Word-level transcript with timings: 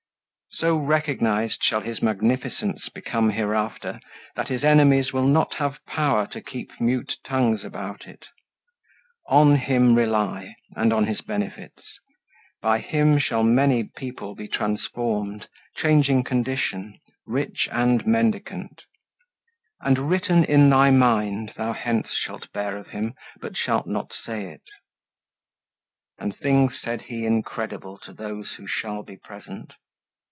So 0.55 0.75
recognized 0.77 1.63
shall 1.63 1.81
his 1.81 2.03
magnificence 2.03 2.87
Become 2.89 3.31
hereafter, 3.31 3.99
that 4.35 4.49
his 4.49 4.63
enemies 4.63 5.11
Will 5.11 5.25
not 5.25 5.55
have 5.55 5.83
power 5.87 6.27
to 6.27 6.39
keep 6.41 6.69
mute 6.79 7.13
tongues 7.25 7.63
about 7.63 8.05
it. 8.05 8.27
On 9.25 9.55
him 9.55 9.95
rely, 9.95 10.53
and 10.75 10.93
on 10.93 11.07
his 11.07 11.21
benefits; 11.21 11.81
By 12.61 12.77
him 12.77 13.17
shall 13.17 13.41
many 13.41 13.85
people 13.85 14.35
be 14.35 14.47
transformed, 14.47 15.47
Changing 15.77 16.23
condition 16.23 16.99
rich 17.25 17.67
and 17.71 18.05
mendicant; 18.05 18.83
And 19.79 20.09
written 20.11 20.43
in 20.43 20.69
thy 20.69 20.91
mind 20.91 21.53
thou 21.55 21.73
hence 21.73 22.09
shalt 22.13 22.51
bear 22.51 22.77
Of 22.77 22.89
him, 22.89 23.15
but 23.39 23.57
shalt 23.57 23.87
not 23.87 24.11
say 24.13 24.51
it"—and 24.51 26.37
things 26.37 26.77
said 26.79 27.03
he 27.03 27.25
Incredible 27.25 27.97
to 27.99 28.13
those 28.13 28.51
who 28.57 28.67
shall 28.67 29.01
be 29.01 29.15
present. 29.17 29.73